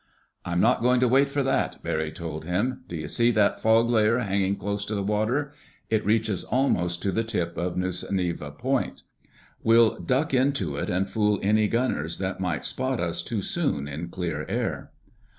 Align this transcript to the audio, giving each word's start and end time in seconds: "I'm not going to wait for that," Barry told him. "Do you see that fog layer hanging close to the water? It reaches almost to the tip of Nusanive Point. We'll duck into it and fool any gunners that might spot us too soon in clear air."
"I'm 0.45 0.59
not 0.59 0.81
going 0.81 0.99
to 1.01 1.07
wait 1.07 1.29
for 1.29 1.43
that," 1.43 1.83
Barry 1.83 2.11
told 2.11 2.43
him. 2.43 2.81
"Do 2.87 2.95
you 2.95 3.07
see 3.07 3.29
that 3.33 3.61
fog 3.61 3.87
layer 3.87 4.17
hanging 4.17 4.55
close 4.55 4.83
to 4.85 4.95
the 4.95 5.03
water? 5.03 5.53
It 5.91 6.03
reaches 6.03 6.43
almost 6.43 7.03
to 7.03 7.11
the 7.11 7.23
tip 7.23 7.55
of 7.55 7.77
Nusanive 7.77 8.57
Point. 8.57 9.03
We'll 9.61 9.99
duck 9.99 10.33
into 10.33 10.75
it 10.77 10.89
and 10.89 11.07
fool 11.07 11.39
any 11.43 11.67
gunners 11.67 12.17
that 12.17 12.39
might 12.39 12.65
spot 12.65 12.99
us 12.99 13.21
too 13.21 13.43
soon 13.43 13.87
in 13.87 14.09
clear 14.09 14.43
air." 14.49 14.89